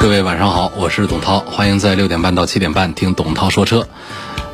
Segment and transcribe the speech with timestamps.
[0.00, 3.86] 各位晚上好，我是董涛，欢迎在六点半到七点半听董涛说车。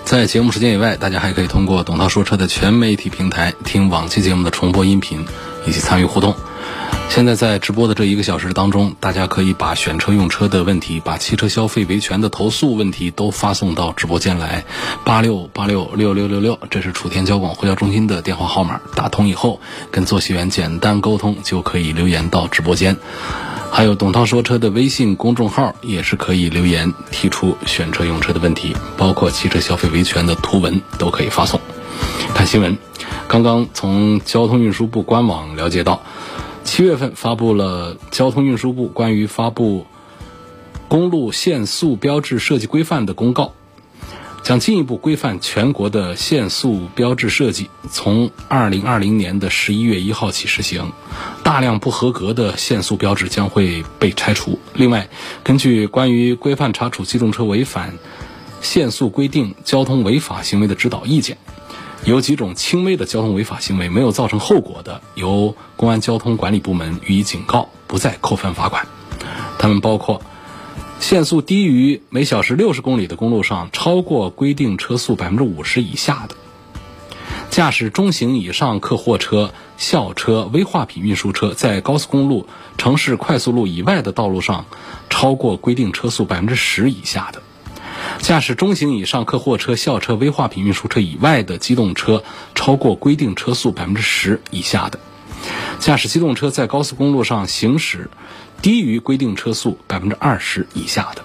[0.04, 5.24] 在节目时间以外，大家还可以通过董涛说车的全媒体平台听往期节目的重播音频，
[5.64, 6.34] 以及参与互动。
[7.08, 14.64] 现在在直播的这一个小时当中，大家可以把选车用车的问题、把汽车消费维权的投诉问题都发送到直播间来，
[15.04, 18.80] 八六八六六六六六，这是楚天交广呼叫中心的电话号码。
[18.96, 19.60] 打通以后，
[19.92, 22.96] 跟作息员简单沟通，就可以留言到直播间。
[23.70, 31.60] 还有董涛说车的微信公众号也是可以留言提出选车用车的问题，包括汽车消费维权的图文都可以发送。
[32.34, 32.78] 看新闻，
[33.28, 36.00] 刚刚从交通运输部官网了解到，
[36.64, 39.86] 七月份发布了交通运输部关于发布
[40.88, 43.52] 公路限速标志设计规范的公告。
[44.46, 50.92] 将进一步规范全国的限速标志设计，从二零二零年的十一月一号起实行。
[51.42, 54.60] 大量不合格的限速标志将会被拆除。
[54.72, 55.08] 另外，
[55.42, 57.94] 根据关于规范查处机动车违反
[58.60, 61.38] 限速规定交通违法行为的指导意见，
[62.04, 68.86] 有几种轻微的交通违法行为没有造成后果的，由公安交通管理部门予以警告，不再扣分罚款。
[69.58, 70.22] 它们包括。
[70.98, 76.34] 限速低于每小时六十公里的公路上，超过规定车速百分之五十以下的；
[77.48, 84.66] 驾驶中型以上客货车、校车、危化品运输车在高速公路、城市快速路以外的道路上，
[85.08, 87.40] 超过规定车速百分之十以下的；
[88.18, 92.24] 驾驶中型以上客货车、校车、危化品运输车以外的机动车，
[92.54, 94.98] 超过规定车速百分之十以下的；
[95.78, 98.10] 驾驶机动车在高速公路上行驶。
[98.62, 101.22] 低于规定车速百分之二十以下的。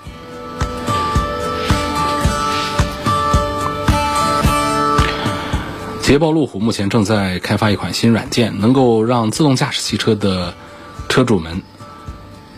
[6.01, 10.53] 捷豹路虎目前正在开发一款新软件，能够让自动驾驶汽车的
[11.07, 11.63] 车主们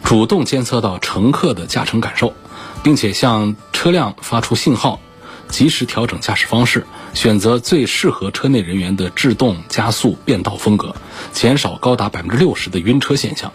[0.04, 2.34] 主动监测到乘客的驾乘感受，
[2.82, 5.00] 并且向车辆发出信号，
[5.50, 10.96] 及时调整驾驶方式，选择最适合车内人员的制动、加速、变道风格，
[11.32, 13.54] 减少高达百分之六十的晕车现象。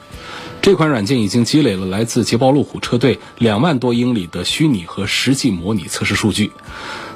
[0.60, 6.50] 这款软件已经积累了来自捷豹路虎车队两万多英里的虚拟和实际模拟测试数据。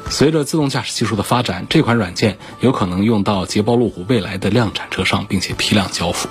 [0.08, 6.28] 随着自动驾驶技术的发展，这款软件有可能用到捷豹路虎未来的量产车上，并且批量交付。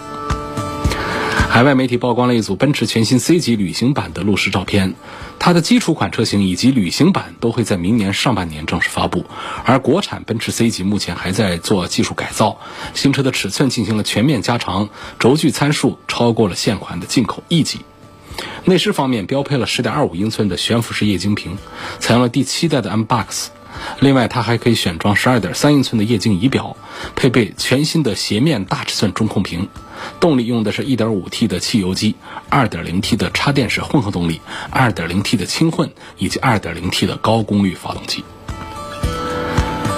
[1.51, 4.95] 海外媒体曝光了一组奔驰全新 C 级旅行版的路试照片，
[5.37, 9.25] 它的基础款车型以及旅行版都会在明年上半年正式发布，
[9.65, 12.61] 而国产奔驰 C 级目前还在做技术改造，
[12.93, 14.87] 新车的尺寸进行了全面加长，
[15.19, 17.81] 轴距参数超过了现款的进口 E 级。
[18.63, 21.57] 内饰方面标配了10.25英寸的悬浮式液晶屏，
[21.99, 23.49] 采用了第七代的 M Box。
[23.99, 26.75] 另外，它还可以选装12.3英寸的液晶仪表，
[27.15, 29.67] 配备全新的斜面大尺寸中控屏。
[30.19, 32.15] 动力用的是 1.5T 的汽油机
[32.49, 38.23] ，2.0T 的插电式混合动力，2.0T 的轻混以及 2.0T 的高功率发动机。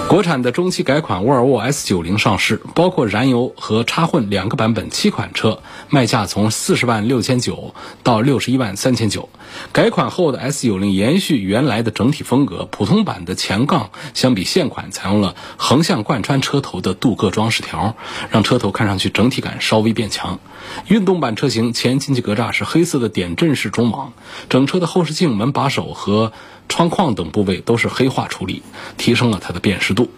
[0.10, 9.30] 国产的中期改款沃尔沃 S90 上市，包括燃油和插混两个版本，七款车卖价从四十万六千九到六十一万三千九。
[9.72, 17.96] 改款后的 S90 延续原来的整体风格，普通版的前杠相比现款采用了横向贯穿车头的镀铬装饰条，
[18.30, 20.40] 让车头看上去整体感稍微变强。
[20.88, 24.14] 运动版车型前进气格栅是黑色的点阵式中网，
[24.48, 26.34] 整车的后视镜、门把手和
[26.74, 28.64] 窗框等部位都是黑化处理，
[28.98, 30.10] 提升了它的辨识度。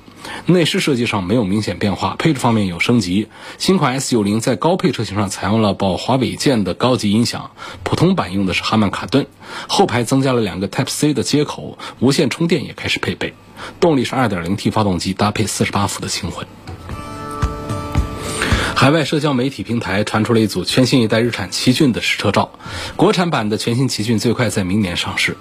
[0.45, 3.27] 内饰设计上没有明显变化，配置方面有升级。
[3.57, 7.51] 新款 S90 在高配车型上采用了宝华韦健的高级音响，
[7.83, 9.27] 普通版用的是哈曼卡顿。
[9.67, 13.33] 后排增加了两个 Type C 的接口，无线充电也开始配备。
[13.81, 16.47] 动力是 2.0T 发动机搭配48伏的轻混。
[18.77, 22.51] 海外社交媒体平台传出了一组全新一代日产奇骏的实车照，
[22.95, 25.35] 国产版的全新奇骏最快在明年上市。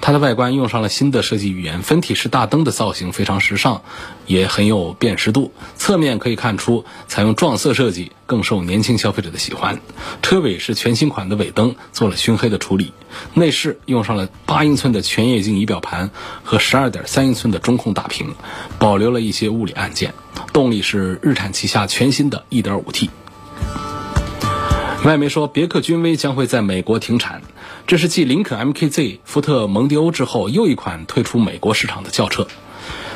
[0.00, 3.82] 它的外观用上了新的设计语言，分体式大灯的造型非常时尚，
[4.26, 5.52] 也很有辨识度。
[5.76, 9.80] 侧面可以看出，采用撞色设计更受年轻消费者的喜欢。
[10.22, 12.92] 车尾是全新款的尾灯，做了熏黑的处理。
[13.34, 16.10] 内饰用上了八英寸的全液晶仪表盘
[16.44, 18.34] 和十二点三英寸的中控大屏，
[18.78, 20.14] 保留了一些物理按键。
[20.52, 23.08] 动力是日产旗下全新的 1.5T。
[25.04, 27.42] 外媒说，别克君威将会在美国停产，
[27.86, 32.48] 这是继林肯 MKZ、福特蒙迪欧之后又一款退出美国市场的轿车。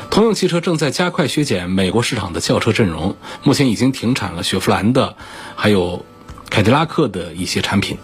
[0.09, 5.17] 通用汽车正在加快削减美国市场的轿车阵容，目前已经停产了雪佛兰的，
[5.57, 6.05] 还有
[6.49, 7.97] 凯迪拉克的一些产品。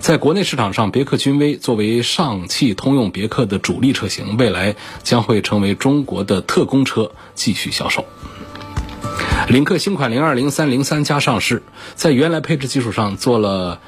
[0.00, 8.06] 在国内市场上，别克君威作为上汽通用别克的主力车型，未来将会成为中国的特供车，继续销售。
[9.48, 11.62] 领克新款零二、零三、零三加上市，
[11.94, 13.80] 在原来配置基础上做了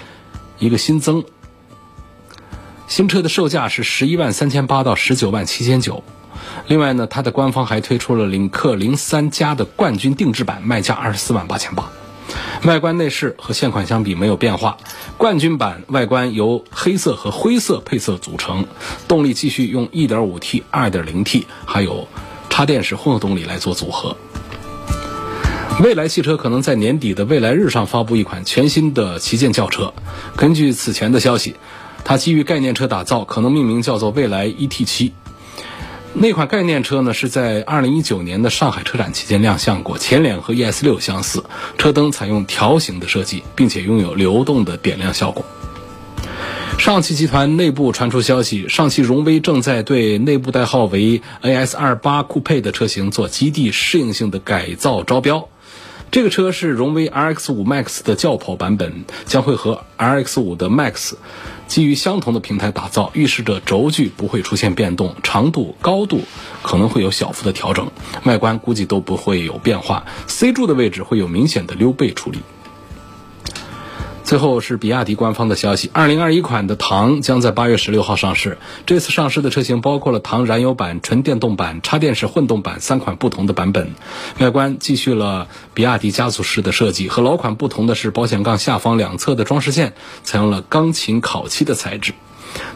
[0.58, 1.24] 一个新增。
[2.88, 6.02] 新车的售价是十一万三千八到十九万七千九。
[6.66, 11.90] 另外呢，它的官方还推出了领克零三加的冠军定制版，卖价二十四万八千八。
[12.64, 14.78] 外观内饰和现款相比没有变化，
[15.18, 18.66] 冠军版外观由黑色和灰色配色组成，
[19.06, 22.08] 动力继续用 1.5T、2.0T 还有
[22.48, 24.16] 插电式混合动力来做组合。
[25.80, 29.92] 蔚来汽车可能在年底的蔚来日上发布一款全新的旗舰轿车，
[30.36, 31.54] 根据此前的消息，
[32.08, 35.12] 它基于概念车打造，可能命名叫做蔚来 ET7。
[36.14, 41.44] 那款概念车呢，是在2019年的上海车展期间亮相过，前脸和 ES6 相似，
[41.76, 45.44] 车灯采用条形的设计，并且拥有流动的点亮效果。
[46.78, 55.50] 上汽集团内部传出消息，上汽荣威正在对内部代号为 AS28 酷配的车型做基地适应性的改造招标。
[56.10, 61.12] 这个车是荣威 RX5 Max 的轿跑版本，将会和 RX5 的 Max
[61.68, 66.22] 基于相同的平台打造，预示着轴距不会出现变动，长度、高度
[66.62, 67.86] 可能会有小幅的调整，
[68.24, 72.38] 外观估计都不会有变化，C 柱的位置会有明显的溜背处理。
[74.28, 78.58] 最后是比亚迪官方的消息，二零二一款的唐将在八月十六号上市。
[78.84, 83.94] 这次上市的车型包括了唐燃油版、纯电动版、插电式混动版三款不同的版本。
[84.38, 89.94] 外观继续了比亚迪家族式的设计，和老款不同的是，保险杠下方两侧的装饰线
[90.24, 92.12] 采用了钢琴烤漆的材质。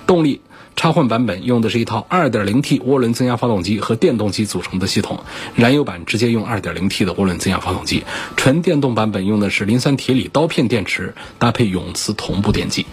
[0.06, 0.40] 动力。
[0.74, 5.20] 插混版本用的是一套 2.0T 涡轮增压发动机和电动机组成的系统，
[5.54, 8.04] 燃油版直接用 2.0T 的涡轮增压发动机，
[8.36, 12.86] 纯电动版本用的是磷酸铁锂刀片电池，搭配永磁同步电机。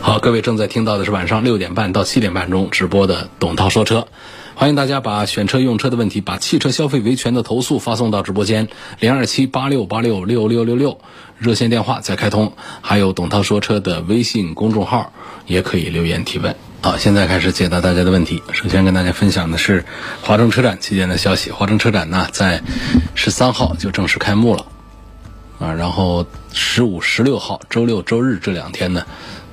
[0.00, 4.08] 好，各位正在听到的是晚上六点半到七点半钟直播的董涛说车，
[4.54, 8.68] 欢迎大家把选车用车的问题，把汽车消费维权的投诉发送到直播间
[9.00, 10.98] 零二七八六八六六六六六。
[11.38, 15.12] 热线电话再开通，还有董涛说车的微信公众号。
[15.46, 16.54] 也可以留言提问。
[16.82, 18.42] 好，现在开始解答大家的问题。
[18.52, 19.86] 首先跟大家分享的是
[20.20, 21.50] 华中车展期间的消息。
[21.50, 22.62] 华中车展呢，在
[23.14, 24.66] 十三号就正式开幕了
[25.58, 25.72] 啊。
[25.72, 29.06] 然后十五、十六号周六、周日这两天呢，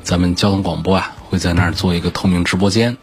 [0.03, 2.97] 咱们交通广播啊会在那儿做一个透明直播间，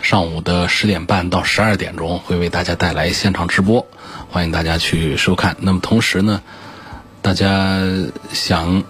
[0.00, 3.86] 上午的十点半到十二点钟会为大家带来现场直播，
[4.30, 5.56] 欢迎大家去收看。
[5.60, 6.42] 那么同时呢，
[7.22, 7.80] 大家
[8.32, 8.84] 想。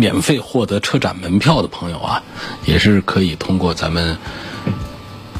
[0.00, 2.22] 免费获得车展门票的朋友啊，
[2.64, 4.16] 也是可以通过咱们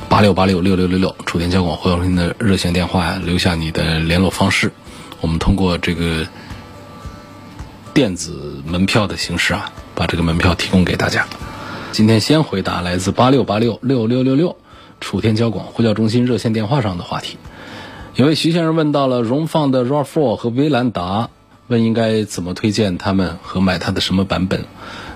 [0.09, 4.73] 八六八六六六六六楚天交广呼叫中心的热线电话留下你的联络方式，
[5.21, 6.27] 我们通过这个
[7.95, 11.25] 电子门票的形式啊，把这个门票提供给大家。
[11.93, 14.57] 今天先回答来自八六八六六六六六
[15.01, 17.39] 楚天交广呼叫中心热线电话上的话题。
[18.19, 21.31] 有位徐先生问到了荣放的 RAV4 和威兰达。
[21.69, 24.65] 问应该怎么推荐他们和买它的什么版本？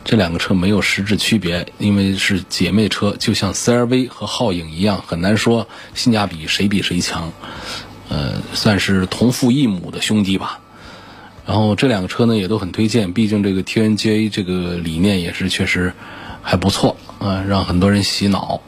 [0.04, 7.32] 这两个车没有实质区别，因为是姐妹车，就像 CRV 和皓影一样，很难说性价比谁比谁强。
[8.09, 10.61] 呃，算是同父异母的兄弟吧。
[11.44, 15.92] 然后这两个车呢也都很推荐，毕竟这个 TNGA 这个理念也是确实
[16.40, 18.61] 还不错啊，让很多人洗脑。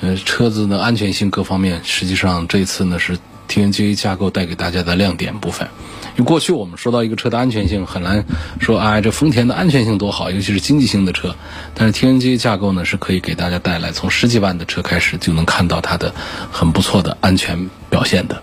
[0.00, 5.68] 呃，车子的安全性各方面，实际上这次呢是 TNGA 架构带给大家的亮点部分。
[6.16, 8.24] 因为过去我们说到一个车的安全性，很难
[8.58, 11.34] 说啊，这丰田的安全性多好，尤其是经济型的车。
[11.74, 16.14] 但是 TNGA 架构呢，是可以给大家带来从十几万的车开始就能看到它的
[16.50, 18.42] 很不错的安全表现的，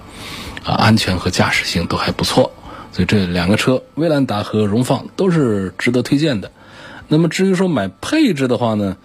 [0.64, 2.52] 啊，安全和驾驶性都还不错。
[2.92, 6.52] 所以这两个车，威兰达和荣放都是值得推荐的。
[7.08, 8.98] 那么至于说买配置的话呢，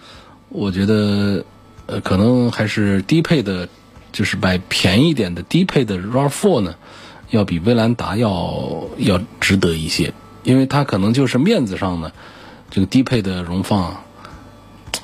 [0.51, 1.43] 我觉得
[1.87, 3.67] 呃，可能还是低配的，
[4.13, 6.75] 就是买便宜点的低配的 RAV4 呢。
[7.31, 12.11] 要比威兰达要要值得一些，因为它可能就是面子上呢，
[12.71, 14.03] 这个低配的荣放，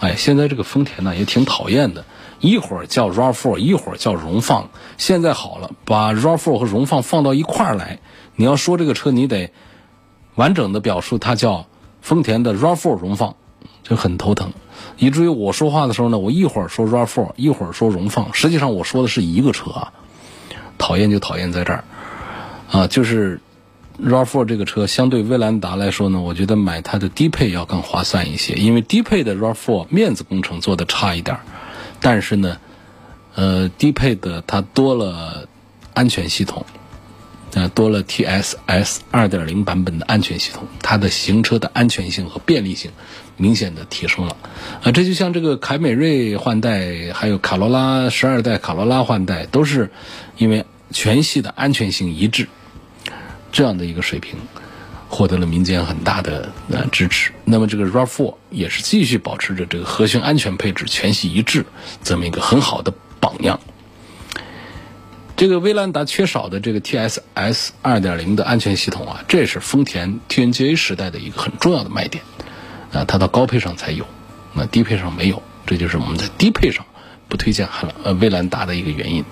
[0.00, 2.06] 哎，现在这个丰田呢也挺讨厌的，
[2.40, 4.70] 一会儿叫 RAV4，一会儿叫荣放。
[4.96, 7.99] 现在好了，把 RAV4 和荣放放到一块儿来，
[8.37, 9.52] 你要说这个车，你得
[10.34, 11.66] 完整的表述它叫
[12.00, 13.37] 丰田的 RAV4 荣放，
[13.85, 14.53] 就很头疼，
[14.97, 19.93] 以至于我说话的时候呢，我一会儿说 RAV4，一会儿说荣放，实际上我说的是一个车啊，
[20.79, 21.85] 讨厌就讨厌在这儿。
[22.71, 23.41] 啊，就是
[24.03, 31.38] RAV4 这个车相对威兰达来说呢，我觉得买它的低配要更划算一些，因为低配的 RAV4 面子工程做的差一点，
[32.00, 32.57] 但是呢，
[33.35, 35.47] 呃，低配的它多了
[35.93, 36.67] 安全系统，
[37.53, 42.91] 呃，多了 TSS 2.0版本的安全系统，它的行车的安全性和便利性
[43.37, 44.37] 明显的提升了。
[44.83, 49.91] 啊，这就像这个凯美瑞换代，还有卡罗拉十二代卡罗拉换代，都是
[50.37, 52.49] 因为全系的安全性一致。
[53.53, 54.37] 这样的一个水平，
[55.09, 57.31] 获得了民间很大的呃支持。
[57.45, 61.64] 那么这个 RAV4 也是继续保持着这个核心安全配置全系一致
[62.03, 63.61] 这么一个很好的榜样。
[65.37, 72.23] 这个威兰达缺少的这个 TSS 2.0的安全系统啊，这也是丰田 TNGA 时代的一个很重要的卖点
[72.94, 74.06] 啊，它到高配上才有，
[74.52, 76.86] 那低配上没有，这就是我们在低配上
[77.28, 79.24] 不推荐汉兰呃威兰达的一个原因。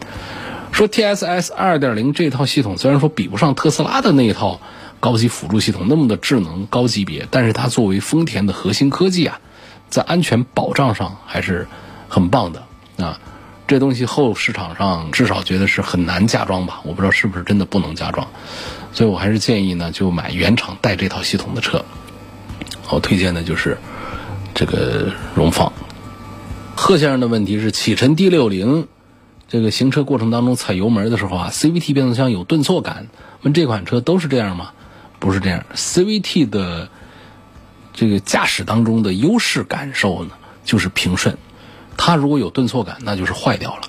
[0.73, 4.61] 说 TSS 2.0这套系统虽然说比不上特斯拉的那一套
[5.01, 9.41] 高级辅助系统那么的智能高级别，但是它作为丰田的核心科技啊，
[9.89, 11.69] 在安全保障上还是
[12.09, 12.65] 很棒的
[12.97, 13.21] 啊。
[13.69, 18.27] 这东西后市场上至少觉得是很难加装吧，我不知道是不是真的不能加装，
[18.93, 21.85] 所以我还是建议呢，就买原厂带这套系统的车。
[22.91, 23.79] 我推荐的就是
[24.55, 25.73] 这个荣放。
[26.77, 28.87] 贺先生的问题是启辰 D60。
[29.49, 33.09] 这个行车过程当中踩油门的时候啊，CVT 变速箱有顿挫感。
[33.43, 34.73] 问这款车都是这样吗？
[35.19, 36.89] 不是这样，CVT 的
[37.93, 40.31] 这个驾驶当中的优势感受呢，
[40.65, 41.37] 就是平顺。
[41.97, 43.83] 它如果有顿挫感，那就是坏掉了。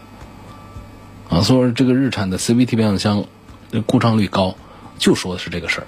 [1.30, 3.26] 啊，所以说这个日产的 CVT 变速箱
[3.86, 4.56] 故障率高，
[5.00, 5.88] 就说的是这个事儿。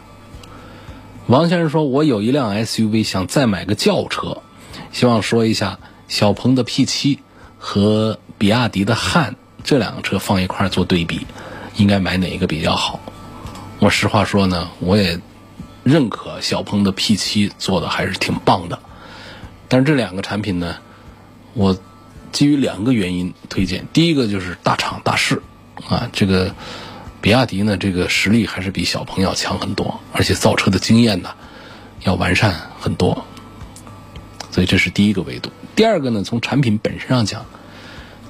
[1.27, 4.43] 王先生说：“我有一辆 SUV，想再买个轿车，
[4.91, 7.17] 希望说一下小鹏的 P7
[7.57, 11.25] 和比亚迪的汉。”这两个车放一块做对比，
[11.77, 12.99] 应该买哪一个比较好？
[13.79, 15.19] 我实话说呢，我也
[15.83, 18.77] 认可小鹏的 P7 做的还是挺棒的。
[19.67, 20.75] 但是这两个产品呢，
[21.55, 21.75] 我
[22.31, 23.87] 基于两个原因推荐。
[23.91, 25.41] 第一个就是大厂大势
[25.89, 26.53] 啊，这个
[27.25, 31.33] 比亚迪呢，这个实力还是比小鹏要强很多，而且造车的经验呢
[32.03, 33.25] 要完善很多。
[34.51, 35.49] 所以这是第一个维度。
[35.75, 37.47] 第二个呢，从产品本身上讲。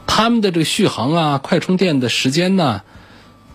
[0.08, 2.84] 他们的这个续航啊，快充电的时间呢，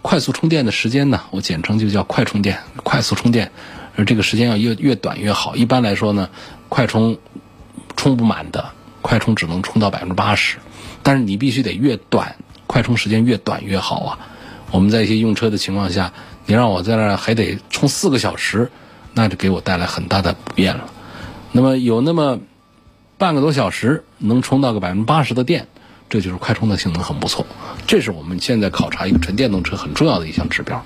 [0.03, 3.51] 快速充电的时间呢，我简称就叫快充电、快速充电，
[3.97, 5.57] 而这个时间要越越短越好。
[5.57, 6.29] 一般来说呢，
[6.69, 7.17] 快充
[7.97, 10.59] 充不满的，快充只能充到百分之八十，
[11.03, 14.19] 但是你必须得越短，快充时间越短越好啊。
[14.71, 16.13] 我们在一些用车的情况下，
[16.47, 18.71] 你让我在那儿还得充四个小时，
[19.15, 20.91] 那就给我带来很大的不便了。
[21.53, 22.39] 那么有那么
[23.19, 25.67] 半个多小时能充到个百分之八十的电。
[26.09, 27.47] 这就是快充的性能很不错，
[27.87, 30.85] 这是我们现在考察一个纯电动车很重要的一项指标。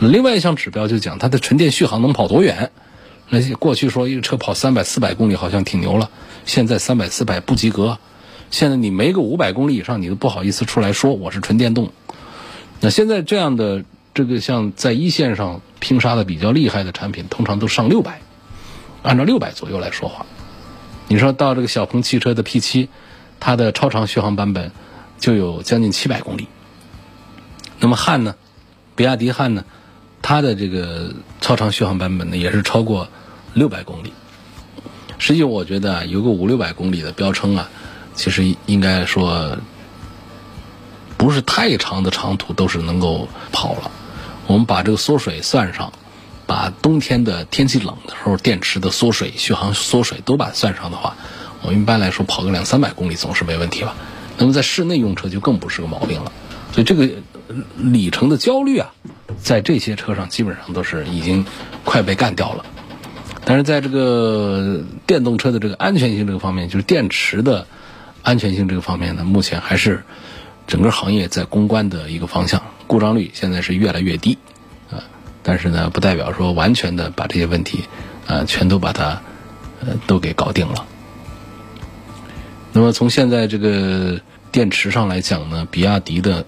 [0.00, 2.70] 另外一项指标就讲它的纯电续航能跑多远。
[3.28, 6.10] 那些过去说一个车跑三百、四百公里好像挺牛了，
[6.46, 7.98] 现在三百、四百不及格。
[8.50, 11.92] 现在你没个五百公里以上，你都不好意思出来说我是纯电动。
[12.82, 18.20] 那现在这样的这个像在一线上拼杀的比较厉害的产品，通常都上六百，
[19.02, 20.26] 按照六百左右来说话。
[21.08, 22.90] 你说到这个小鹏汽车的 P 七。
[23.44, 24.70] 它的超长续航版本
[25.18, 26.46] 就有将近七百公里。
[27.80, 28.36] 那么汉呢，
[28.94, 29.64] 比亚迪汉呢，
[30.22, 33.08] 它的这个超长续航版本呢也是超过
[33.52, 34.12] 六百公里。
[35.18, 37.68] 实际我觉得啊，有个五六百公里的标称啊，
[38.14, 39.58] 其实应该说
[41.22, 43.92] 不是太长的长途都是能够跑了。
[44.48, 45.92] 我们把这个缩水算上，
[46.46, 51.14] 把冬天的天气冷的时候电池的缩水、续航缩水都把它算上的话。
[51.62, 53.94] 我们一般来说跑个两三百公里总是没问题吧，
[54.36, 56.32] 那么在室内用车就更不是个毛病了。
[56.72, 57.08] 所以这个
[57.76, 58.92] 里程的焦虑啊，
[59.40, 61.46] 在这些车上基本上都是已经
[61.84, 62.64] 快被干掉了。
[63.44, 67.68] 但是在这个电动车的这个安全性这个方面，就是电池的
[68.24, 70.02] 安全性这个方面呢，目前还是
[70.66, 72.62] 整个行业在攻关的一个方向。
[72.86, 74.36] 故障率现在是越来越低
[74.90, 75.04] 啊，
[75.42, 77.84] 但是呢，不代表说完全的把这些问题
[78.26, 79.22] 啊全都把它
[79.80, 80.84] 呃都给搞定了。
[82.74, 86.44] 那么从现在这个电池上来讲呢，比亚迪的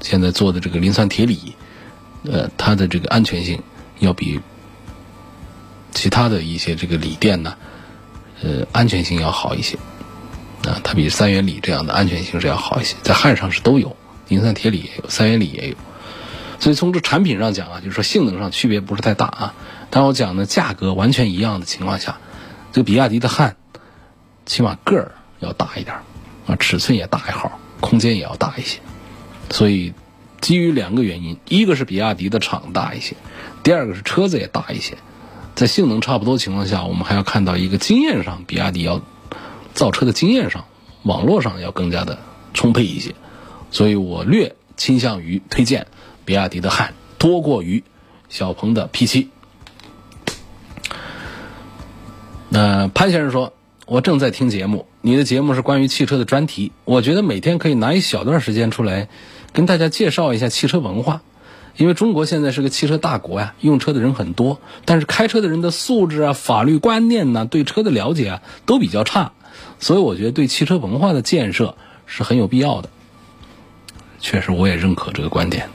[0.00, 1.54] 现在做的这个磷酸铁锂，
[2.24, 3.62] 呃，它的这个安全性
[3.98, 4.40] 要比
[5.92, 7.56] 其他的一些这个锂电呢，
[8.42, 9.76] 呃，安全性要好一些。
[10.64, 13.96] 啊，它比三元锂这样的安全性是要好一些，在焊上是都有，
[14.28, 15.76] 磷酸铁锂也有，三元锂也有。
[16.58, 19.54] 所以从这产品上讲啊，就是说性能上区别不是太大啊。
[19.90, 22.18] 但我讲呢，价格完全一样的情况下，
[22.72, 23.56] 这个比亚迪的汉
[24.46, 25.12] 起码个儿。
[25.40, 26.02] 要大一点儿
[26.48, 28.80] 啊，尺寸也大一号，空间也要大一些。
[29.50, 29.94] 所以，
[30.40, 33.14] 基于两个原因，一个是比亚迪的厂大一些，
[33.62, 34.98] 第二个是车子也大一些，
[35.54, 39.00] 在性能差不多情况下，我们还要看到一个经验上，比亚迪要
[39.78, 40.64] 造车的经验上，
[41.04, 42.18] 网络上要更加的
[42.52, 43.14] 充沛一些，
[43.70, 45.86] 所以我略倾向于推荐
[46.24, 47.84] 比亚迪的汉多过于
[48.28, 49.28] 小鹏的 P7。
[52.48, 53.52] 那潘先生说，
[53.86, 59.08] 我正在听节目，你的节目是关于汽车的专题，我觉得每天可以拿一小段时间出来，
[59.52, 61.22] 跟大家介绍一下汽车文化。
[61.76, 69.30] 因为中国现在是个汽车大国呀，用车的人很多，但是开车的人的素质啊、法律观念呢、对车的了解啊都比较差，
[69.78, 72.90] 所以我觉得对汽车文化的建设是很有必要的。
[74.20, 75.68] 确实，我也认可这个观点。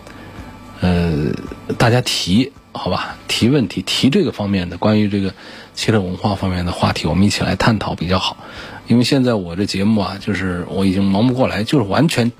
[0.81, 1.31] 呃，
[1.77, 5.33] 大家提好吧，提问题，提这个方面的关于这个
[5.73, 8.37] 汽车文化方面的话题，我们一起来探讨比较好。
[8.87, 12.31] 因为现在我这节目啊，就是我已经忙不过来，就是完全。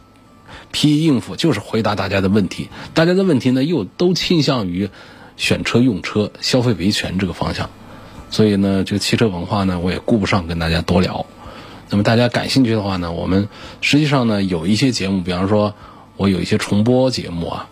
[0.72, 4.90] 批应付就是回答大家的问题，大家的问题呢又都倾向于
[5.38, 7.70] 选车用车、消费维权这个方向，
[8.32, 11.28] 所以呢，这个汽车文化呢我也顾不上跟大家多聊。
[11.94, 15.76] 那么大家感兴趣的话呢，我们实际上呢有一些节目，比方说
[16.18, 17.70] 我有一些重播节目啊，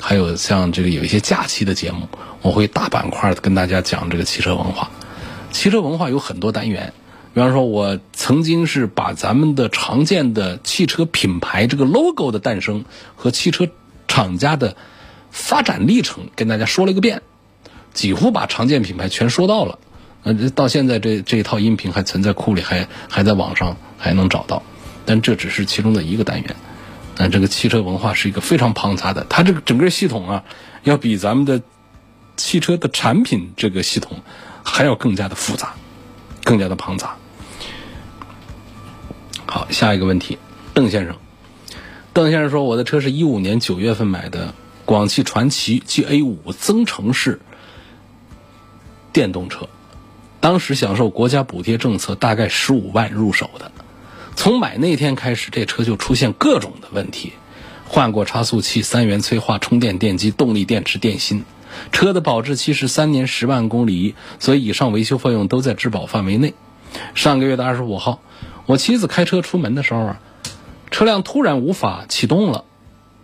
[0.00, 2.08] 还有像这个有一些假期的节目，
[2.40, 4.88] 我会大板块的跟大家讲这个汽车文化。
[5.50, 6.94] 汽车文化有很多单元。
[7.34, 13.68] 比方说，我曾经是把咱们的常见的汽车品牌这个 logo 的诞生和汽车
[14.06, 14.78] 厂家的
[15.30, 17.20] 发展历程跟大家说了一个遍，
[17.92, 19.78] 几乎把常见品牌全说到了。
[20.22, 24.62] 呃，到现在这这一套音频还存在库里，还还在网上还能找到。
[25.04, 26.56] 但这只是其中的一个单元。
[27.14, 30.44] 但这个汽车文化是一个非常庞杂的，它这个整个系统啊，
[30.84, 31.62] 要比咱们的
[32.36, 34.22] 汽车的产品这个系统
[34.62, 35.74] 还要更加的复杂，
[36.44, 37.16] 更加的庞杂。
[39.46, 40.38] 好，下一个问题，
[40.74, 41.16] 邓先生。
[42.12, 47.40] 邓先生说：“我的车是一五年九月份买的广汽传祺 GA 五增程式
[49.12, 49.68] 电动车，
[50.48, 53.70] 当时享受国家补贴政策，大概十五万入手的。
[54.34, 57.34] 从买那天开始，这车就出现各种的问题，
[57.84, 61.44] 换过差速器、三元催化、充电电机、动力电池、电芯。
[61.92, 66.54] 车的保质期是三年十万公里，所以以上维修费用都在质保范围内。
[67.14, 68.22] 上个月的二十五号。”
[68.64, 70.20] 我妻子开车出门的时候啊，
[70.90, 72.64] 车辆突然无法启动了，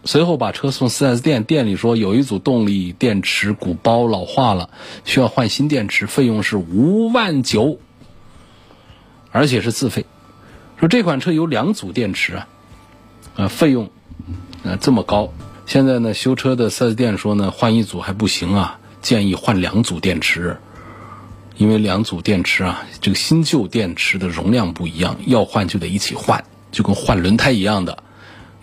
[0.04, 4.70] 随后把车送 4S 店，店里说有一组动力电池鼓包老化了，
[5.04, 7.78] 需要换新电池，费用是五万九，
[9.30, 10.04] 而且是自费。
[10.78, 12.48] 说这款车有两组电池啊，
[13.36, 13.90] 呃，费用
[14.62, 15.32] 呃这么高。
[15.66, 20.58] 现在呢，修车的 4S 店说呢，换一组还不行啊，建议换两组电池。
[21.56, 28.02] 因为两组电池啊，这个新旧电池的容量不一样，要换就得一起换，就跟换轮胎一样的。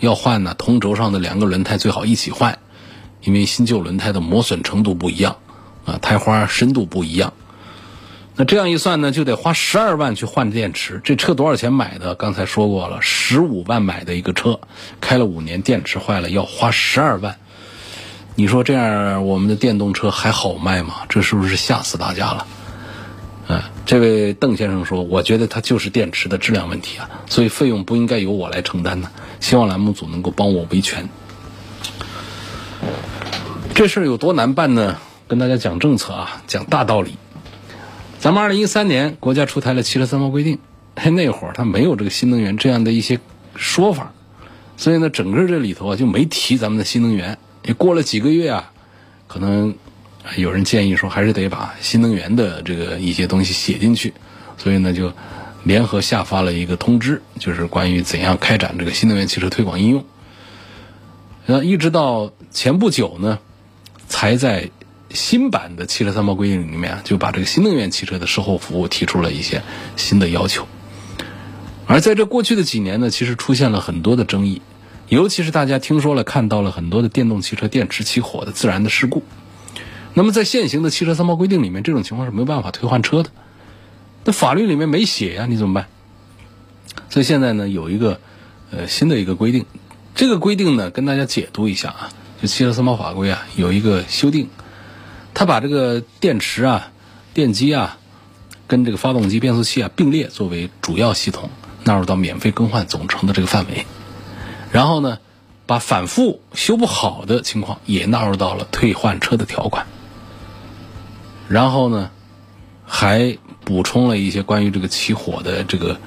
[0.01, 2.59] 要换呢，同轴上的两个轮胎最好一起换，
[3.21, 5.37] 因为新旧轮胎的磨损程度不一样，
[5.85, 7.31] 啊，胎花深度不一样。
[8.35, 10.99] 那这样一算呢，就得花十二万去换电池。
[11.03, 12.15] 这车多少钱买的？
[12.15, 14.59] 刚才说过了，十五万买的一个车，
[14.99, 17.37] 开了五年，电池坏了要花十二万。
[18.33, 21.01] 你说这样我们的电动车还好卖吗？
[21.09, 22.47] 这是不是吓死大家了？
[23.51, 29.11] 啊，这位邓先生说：“我觉得它就是电池的质量问题啊，所以费用不应该由我来承担呢。
[29.41, 31.09] 希望栏目组能够帮我维权。
[33.75, 34.97] 这事儿有多难办呢？
[35.27, 37.17] 跟大家讲政策啊，讲大道理。
[38.19, 40.59] 咱们二零一三年国家出台了汽车三包规定，
[40.95, 43.19] 那会儿它没有这个新能源这样的一些
[43.55, 44.13] 说法，
[44.77, 47.37] 所以呢，整个这里头啊就没提咱们的新能源。
[47.63, 48.71] 也过了几个月啊，
[49.27, 49.75] 可能。”
[50.37, 54.13] 有人建议说，还是得把新能源的这个一些东西写进去，
[54.57, 55.11] 所以呢，就
[55.63, 60.05] 联合下发了一个通知，就是关于怎样开展这个新能源汽车推广应用。
[61.45, 63.39] 那一直到前不久呢，
[64.07, 64.69] 才在
[65.09, 69.61] 新版的汽车三包规定里面就把这个新能源汽车的售后服务提出了一些
[69.95, 70.67] 新的要求。
[71.87, 74.61] 而在这过去的几年呢，其实出现了很多的争议，
[75.09, 79.23] 尤其是大家听说了、看到了很多的电动汽车电池起火的自燃的事故。
[80.13, 83.29] 那么在现行的汽车三包规定里面，这种情况是没有办法退换车的。
[84.25, 85.87] 那法律里面没写呀，你怎么办？
[87.09, 88.19] 所以现在呢，有一个
[88.71, 89.65] 呃新的一个规定，
[90.13, 92.09] 这个规定呢，跟大家解读一下啊，
[92.41, 94.49] 就汽车三包法规啊有一个修订，
[95.33, 96.91] 它把这个电池啊、
[97.33, 97.97] 电机啊
[98.67, 101.49] 跟这个发动机、变速器啊并列作为主要系统
[101.85, 103.85] 纳入到免费更换总成的这个范围，
[104.71, 105.19] 然后呢，
[105.65, 109.87] 把反复修不好的情况也纳入到了退换车的条款。
[111.51, 112.09] 然后呢，
[112.85, 115.99] 还补充了一些关于这个起火的这个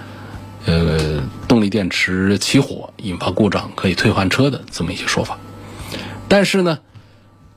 [0.65, 5.39] 呃动力电池起火引发故障可以退换车的这么一些说法。
[6.29, 6.79] 但是呢，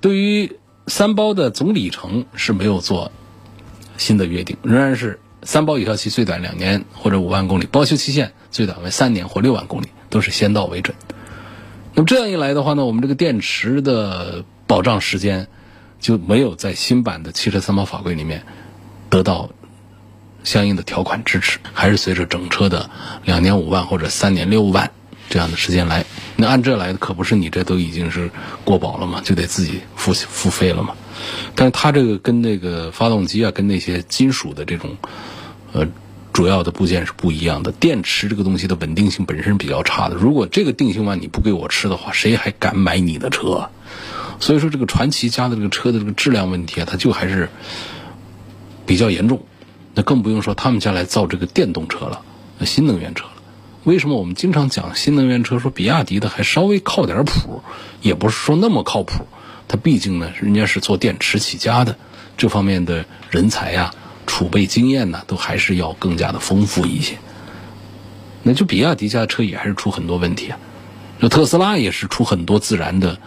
[0.02, 3.12] 对于三包的总里程是没有做
[3.97, 10.95] 新的约定，仍然是三包有效期最短两年或者五万公里，保修期限最短为三年或六万公里，都是先到为准。
[11.95, 15.47] 那么这样一来的话呢，我们这个电池的保障时间
[15.99, 18.43] 就没有在新版的汽车三包法规里面
[19.10, 19.49] 得到
[20.43, 22.89] 相应的条款支持，还是随着整车的
[23.25, 24.91] 两年五万或者三年六万
[25.29, 26.05] 这样的时间来。
[26.36, 28.29] 那按这来的可不是你这都已经是
[28.63, 30.95] 过保了嘛，就得自己付付费了嘛。
[31.55, 34.97] 但是它这个跟那个发动机啊，跟那些金属的这种
[35.73, 35.88] 呃。
[36.33, 40.13] 主要的部件是不一样的，电池这个东西的稳定性本身比较差的。
[40.13, 43.71] 如果这个定心丸你不给我吃的话，谁还敢买你的车？
[44.39, 47.50] 所以说，这个传奇家的这个车的这个质量问题啊，它就还是
[48.86, 49.43] 比较严重。
[49.93, 52.21] 那更不用说他们家来造这个电动车了，
[52.65, 53.32] 新能源车了。
[53.84, 55.60] 为什么我们经常讲新能源车？
[55.60, 57.63] 说比亚迪的还稍微靠点谱，
[58.02, 59.26] 也不是说那么靠谱。
[59.67, 61.97] 它毕竟呢，人家是做电池起家的，
[62.38, 63.91] 这方面的人才呀。
[64.28, 67.17] 储备经验呢，都还是要更加的丰富一些。
[68.43, 70.60] 那就比亚迪家的车也还是出很多问题啊，
[71.19, 73.19] 那特斯拉也是出很多自燃的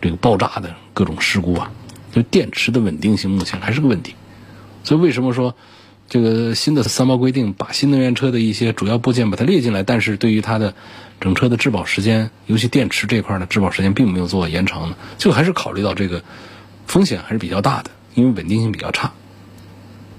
[0.00, 1.70] 这个爆炸的各种事故啊。
[2.12, 4.14] 就电池的稳定性目前还是个问题。
[4.82, 5.54] 所以为什么说
[6.08, 10.74] 这个新的三包规定把新能源车的一些主要部件把它列进来，但是对于它的
[11.20, 14.96] 整车的质保时间，尤其电池这块的质保时间并没有做延长呢？
[15.18, 16.24] 就还是考虑到这个
[16.86, 19.12] 风险还是比较大的，因为稳定性比较差。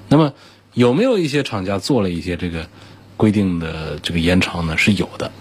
[0.07, 0.33] 那么
[0.73, 2.69] 有没有一些厂家做了一些这个
[3.17, 4.77] 规定的这个延长呢？
[4.77, 5.33] 是有的，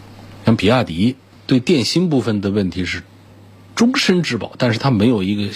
[0.44, 1.14] 像比亚迪
[1.46, 3.05] 对电芯部分的问题是
[3.81, 5.51] 终身质保，但是它没有一个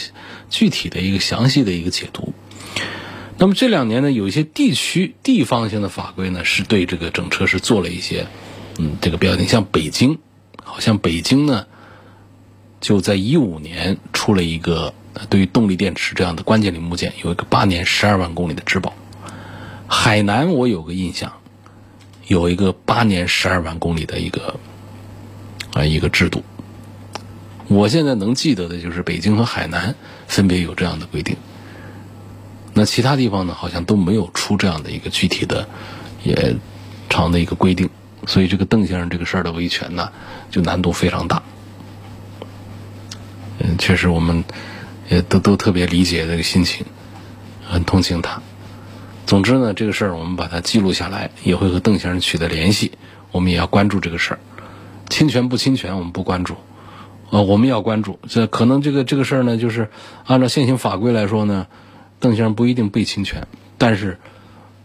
[0.49, 2.33] 具体的一个详细的一个解读。
[3.37, 8.27] 那么这两年呢，有一些地区地方性的法规呢，是对这个整车是做了一些
[8.79, 10.21] 嗯这个标定，像北京，
[10.65, 11.67] 好像北京呢
[12.81, 14.95] 就在一五年出了一个
[15.29, 18.95] 对于动力电池这样的关键零部件有一个八年十二万公里的质保。
[19.87, 21.35] 海南我有个印象，
[22.27, 24.59] 有一个八年十二万公里的一个
[25.75, 26.43] 啊一个制度。
[27.75, 29.97] 我现在能记得的就是北京和海南
[30.29, 31.37] 分别有这样的规定。
[32.73, 35.69] 那其他地方呢，好像都没有出这样的一个具体的
[36.23, 36.57] 也
[37.09, 37.91] 长的一个规定。
[38.27, 40.11] 所以这个邓先生这个事儿的维权呢，
[40.53, 41.43] 就难度非常大。
[43.59, 44.45] 嗯，确实我们
[45.09, 46.87] 也都都特别理解这个心情，
[47.69, 48.41] 很同情他。
[49.27, 52.93] 总之呢，这个事儿我们把它记录下来，也会和邓先生取得联系。
[53.33, 54.39] 我们也要关注这个事儿，
[55.11, 56.57] 侵权不侵权我们不关注，
[57.35, 58.21] 呃，我们要关注。
[58.29, 59.91] 这可能这个这个事儿呢，就是
[60.25, 61.67] 按照现行法规来说呢，
[62.21, 64.21] 邓先生不一定被侵权，但是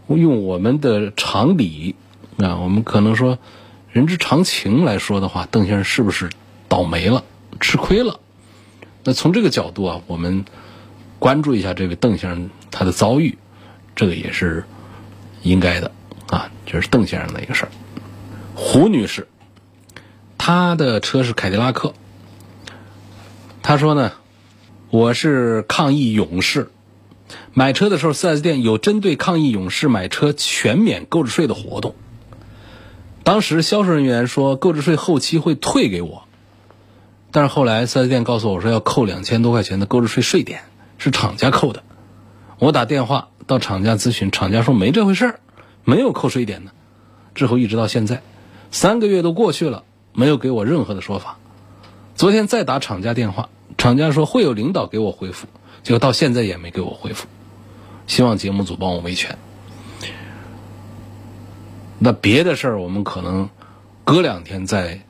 [0.08, 1.94] 用我们的常理
[2.38, 3.38] 啊，我们可能说
[3.92, 6.28] 人之常情来说的话，邓先生是不是
[6.66, 7.22] 倒霉了、
[7.60, 8.18] 吃亏了？
[9.04, 10.44] 那从这个角度啊，我们
[11.20, 13.38] 关注一下这位邓先生他的遭遇。
[13.94, 14.64] 这个也是
[15.42, 15.92] 应该的
[16.26, 17.70] 啊，这是邓先生的一个事儿。
[18.56, 19.28] 胡女士，
[20.36, 21.94] 她的车是凯迪拉克。
[23.70, 24.14] 他说呢，
[24.90, 26.72] 我是抗疫勇士，
[27.54, 31.94] 买车的时候四 S 店有针对抗疫勇士买车全免购置税的活动。
[33.22, 36.24] 当时销售人员说购置税后期会退给我，
[37.30, 40.62] 但是后来四 S 店告诉我说要扣两千多块钱的购置税税点，
[40.98, 41.84] 是厂家扣的。
[42.58, 43.28] 我打电话。
[43.46, 45.40] 到厂家咨询，厂家说没这回事儿，
[45.84, 46.72] 没有扣税点的。
[47.36, 48.20] 之后一直到现在，
[48.72, 51.38] 三个月都过去了，没有给我任何的说法。
[52.16, 53.48] 昨天再打厂家电话，
[53.80, 55.46] 厂家说会有领导给我回复，
[55.82, 57.26] 结果到现在也没给我回复。
[58.06, 59.38] 希望节目组帮我维权。
[61.98, 63.48] 那别的事儿我们可能
[64.04, 65.00] 隔两天再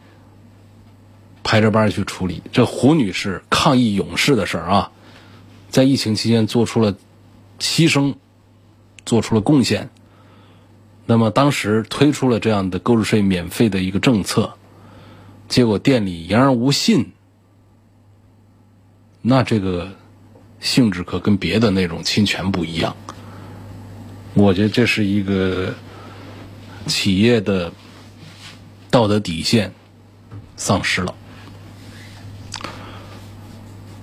[1.43, 2.45] 排着班去处理。
[2.53, 4.93] 这胡女士抗疫勇士的事儿啊，
[5.69, 6.95] 在疫情期间做出了
[7.59, 8.15] 牺牲。
[9.05, 9.91] 做出了贡献，
[11.07, 14.53] 那么当时推出了这样的购置税免费的一个政策，
[15.49, 17.11] 结果店里言而无信，
[19.23, 19.91] 那这个
[20.61, 22.97] 性质可跟别的那种侵权不一样。
[24.35, 25.75] 我觉得这是一个
[26.87, 27.73] 企业的
[28.91, 29.73] 道德底线
[30.57, 31.15] 丧失了。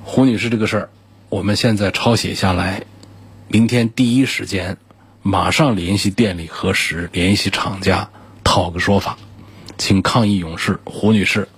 [0.03, 0.89] 胡女士这个事儿，
[1.29, 2.83] 我们现在抄写下来，
[3.47, 4.77] 明天第一时间。
[5.23, 8.09] 马上联系店里核实，联系厂家
[8.45, 9.17] 讨个说法，
[9.77, 11.49] 请抗议勇士胡女士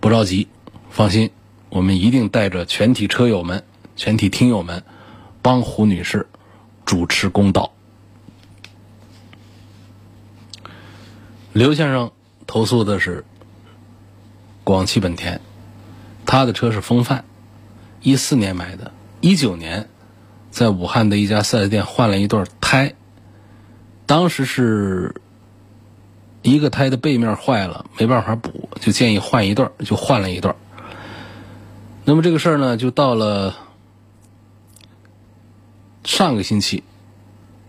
[0.00, 0.48] 不着急，
[0.90, 1.30] 放心，
[1.70, 3.64] 我们一定带着全体车友们、
[3.96, 4.82] 全体听友们，
[5.42, 6.26] 帮胡女士
[6.84, 7.72] 主持公道。
[11.52, 12.12] 刘先生
[12.46, 13.24] 投诉的是
[14.64, 15.40] 广汽本田，
[16.24, 17.24] 他的车是风范，
[18.00, 19.88] 一四年买的，一九年
[20.50, 22.94] 在武汉的一家四 S 店换了一对胎，
[24.06, 25.20] 当时是
[26.42, 30.54] 一个胎的背面坏了，没办法补，就建议换一对就换了一对
[32.08, 33.54] 那么这个事儿呢，就到了
[36.04, 36.82] 上个星期，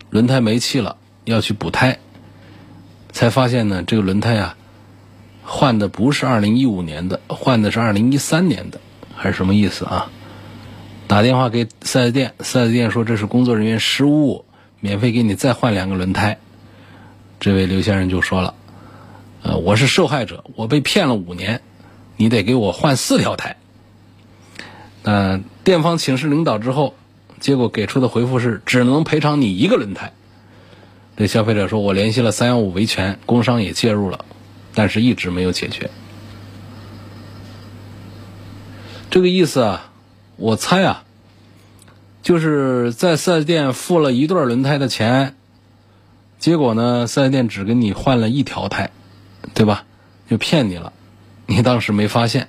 [0.10, 2.00] 轮胎没气了，要去补胎，
[3.12, 4.56] 才发现呢，这个轮胎啊。
[5.44, 8.80] 换的不是二零一五年的，换的是二零一三年的，
[9.14, 10.10] 还是什么意思啊？
[11.06, 14.46] 打电话给四 S 店，四 S 店说这是工作人员失误，
[14.80, 16.38] 免费给你再换两个轮胎。
[17.42, 18.54] 这位刘先生就说了
[19.44, 21.60] ：“呃，我是受害者，我被骗了五年，
[22.16, 23.58] 你得给我换四条胎。”
[25.04, 26.96] 呃，店方请示领导之后，
[27.40, 30.14] 结果给出的回复是只能赔偿你一个轮胎。
[31.16, 34.26] 这消费者说：“我联系了三幺五维权，工商也介入了。”
[34.76, 35.90] 但是一直没有解决，
[39.10, 39.92] 这个意思啊，
[40.38, 41.04] 我猜啊，
[42.22, 45.36] 就是在四 S 店付了一对轮胎的钱，
[46.38, 48.92] 结果呢，四 S 店只给你换了一条胎，
[49.54, 49.86] 对吧？
[50.30, 50.94] 就骗你了，
[51.48, 52.48] 你当时没发现。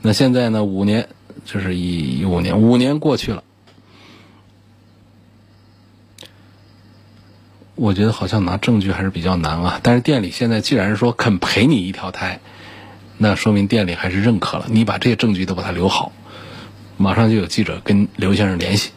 [0.00, 1.10] 那现在呢，五年，
[1.44, 3.44] 就是一一五年，五年过去了。
[7.76, 9.80] 我觉得好像拿证据还是比较难啊。
[9.82, 12.40] 但是店里现在既然说肯赔你一条胎，
[13.18, 14.66] 那说明店里还是认可了。
[14.68, 16.12] 你把这些证据都把它留好，
[16.96, 18.92] 马上就有记者跟刘先生联系。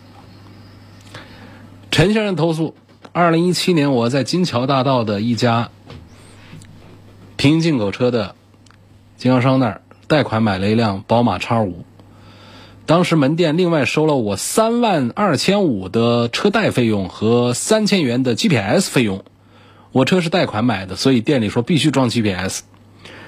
[1.90, 2.76] 陈先生投诉：
[3.14, 5.72] 二零一七年我在金桥大道的一家
[7.36, 8.36] 平行进口车的
[9.18, 11.84] 经销商那儿贷款买了一辆宝马叉五。
[12.88, 19.26] 当时门店另外收了我三万二千五的车贷费用和三千元的 GPS 费用，
[19.92, 22.62] 我车是贷款买的，所以店里说必须装 GPS。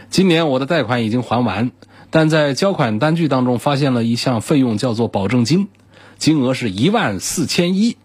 [0.09, 1.71] 今年我的贷款已经还完，
[2.09, 5.67] 但在交款单据当中发现了一项费用，叫做保证金，
[6.17, 7.97] 金额是一万四千一。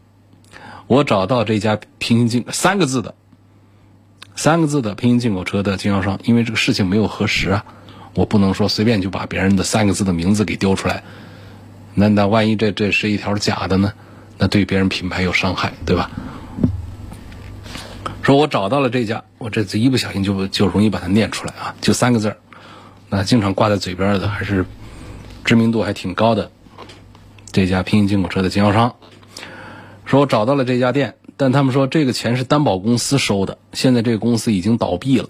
[0.88, 3.14] 我找到这家平行进三个字的
[4.34, 7.64] 三个字的平行进口车的经销商，因为这个事情没有核实啊，
[8.14, 11.04] 我不能说随便就把别人的三个字的名字给丢出来。
[11.94, 13.92] 那那万一这这是一条假的呢？
[14.36, 16.10] 那对别人品牌有伤害，对吧？
[18.20, 22.36] 说我找到了这家，我这次一不小心就就容易把它念出来啊，就三个字儿，
[23.10, 24.64] 那经常挂在嘴边的，还是
[25.44, 26.50] 知名度还挺高的
[27.52, 28.96] 这家平行进口车的经销商。
[30.04, 35.28] 说我找到了这家店，但他们说这个钱是担保公司收的，现在这个公司已经倒闭了。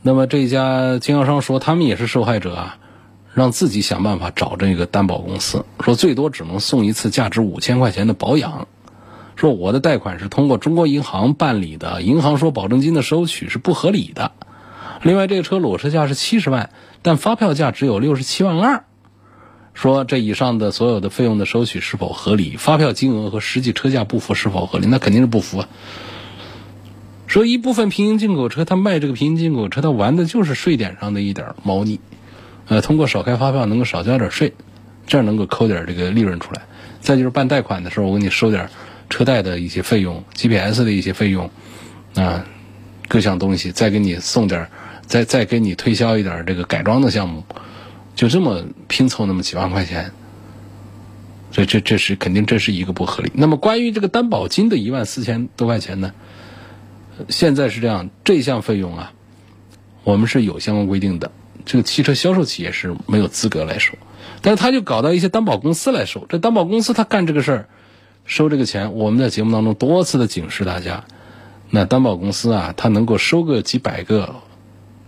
[0.00, 2.78] 那么这家经销商说他们也是受害者啊。
[3.34, 8.68] 让自己想办法找这个担保公司，说最多只能送一次价值五千块钱的保养。
[9.36, 14.32] 说我的贷款是通过中国银行办理的，银行说保证金的收取是不合理的。
[15.02, 16.70] 另外，这个车裸车价是七十万，
[17.02, 18.84] 但发票价只有六十七万二。
[19.74, 22.56] 说这以上的所有的费用的收取是否合理？
[22.56, 24.88] 发票金额和实际车价不符是否合理？
[24.88, 25.68] 那肯定是不符啊。
[27.28, 32.00] 说一部分平行进口车，他卖这个平行进口车，他玩的就是税点上的一点猫腻。
[32.68, 34.52] 呃，通过少开发票能够少交点税，
[35.06, 36.62] 这样能够扣点这个利润出来。
[37.00, 38.68] 再就是办贷款的时候，我给你收点
[39.08, 41.50] 车贷的一些费用、GPS 的一些费用，
[42.14, 42.44] 啊，
[43.08, 44.68] 各项东西，再给你送点，
[45.06, 47.44] 再再给你推销一点这个改装的项目，
[48.14, 50.10] 就这么拼凑那么几万块钱，
[51.52, 53.32] 所以这这是肯定这是一个不合理。
[53.34, 56.12] 那么关于这个担保金的一万四千多块钱呢？
[57.28, 59.12] 现在是这样，这项费用啊，
[60.04, 61.30] 我们是有相关规定的。
[61.64, 63.94] 这个汽车销售企业是没有资格来收，
[64.40, 66.26] 但是他就搞到一些担保公司来收。
[66.28, 67.68] 这担保公司他干这个事儿，
[68.24, 71.04] 收这个钱，我们在节目当中多次的警示大家，
[71.70, 74.36] 那担保公司啊，他能够收个几百个、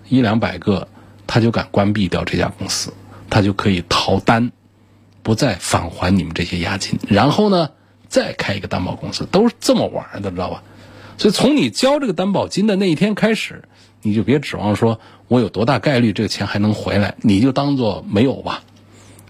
[0.09, 0.89] 一两百个，
[1.27, 2.93] 他就敢关闭掉这家公司，
[3.31, 4.53] 他就可以逃单，
[5.23, 7.71] 不再返还你们这些押金，然后呢，
[8.09, 10.63] 再开一个担保公司，都是这么玩的，知道吧？
[11.17, 13.65] 所以从你交这个担保金的那一天开始。
[14.03, 14.99] 你就别指望说，
[15.31, 18.65] 我有多大概率这个钱还能回来，你就当做没有吧。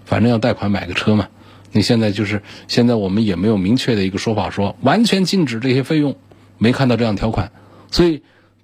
[0.06, 1.28] 反正要贷款买个车嘛。
[1.72, 6.16] 你现在就是现在我们也没有明确的一个说法，说完全禁止这些费用，
[6.56, 7.52] 没看到这样条款。
[7.90, 8.22] 所以，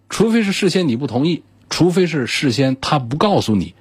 [0.09, 3.75] 除非是事先你不同意，除非是事先他不告诉你，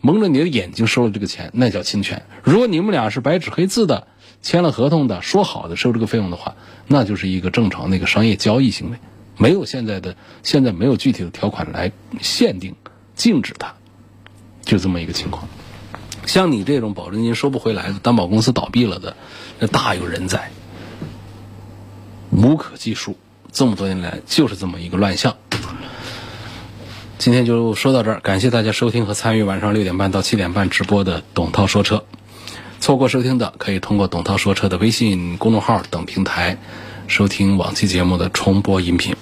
[0.00, 2.22] 蒙着你的眼睛收了这个钱，那叫侵权。
[2.42, 4.06] 如果你们俩是白纸黑字的
[4.40, 6.56] 签了合同的，说好的收这个费用的话，
[6.88, 8.96] 那就是一个正常的一个商业交易行为。
[9.36, 12.74] 没有现在的，现在没有具体的条款来限定、
[13.14, 13.74] 禁止它，
[14.62, 15.48] 就这么一个情况。
[16.24, 19.16] 像你这种保证金收不回来的，担保公司倒闭了的，
[19.58, 20.50] 那大有人在，
[22.30, 23.16] 无可计数。
[23.52, 25.36] 这么多年来就是这么一个乱象。
[27.18, 32.04] 今天就说到这儿，感谢大家收听和参与晚上六点半到七点半直播的董涛说车。
[32.80, 36.58] 错过收听的，可以通过“董涛说车”的微信公众号等平台
[37.06, 39.16] 收听往期节目的重播音频。